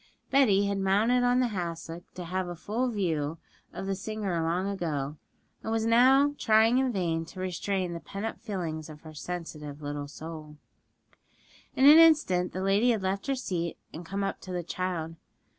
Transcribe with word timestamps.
Betty 0.31 0.65
had 0.65 0.79
mounted 0.79 1.23
on 1.23 1.41
the 1.41 1.49
hassock 1.49 2.11
to 2.15 2.23
have 2.25 2.47
a 2.47 2.55
full 2.55 2.89
view 2.89 3.37
of 3.71 3.85
the 3.85 3.93
singer 3.93 4.41
long 4.41 4.67
ago, 4.67 5.17
and 5.61 5.71
was 5.71 5.85
now 5.85 6.33
trying 6.39 6.79
in 6.79 6.91
vain 6.91 7.23
to 7.25 7.39
restrain 7.39 7.93
the 7.93 7.99
pent 7.99 8.25
up 8.25 8.39
feelings 8.41 8.89
of 8.89 9.01
her 9.01 9.13
sensitive 9.13 9.79
little 9.79 10.07
soul. 10.07 10.57
In 11.75 11.85
an 11.85 11.99
instant 11.99 12.51
the 12.51 12.63
lady 12.63 12.89
had 12.89 13.03
left 13.03 13.27
her 13.27 13.35
seat 13.35 13.77
and 13.93 14.03
come 14.03 14.23
up 14.23 14.41
to 14.41 14.51
the 14.51 14.63
child. 14.63 15.17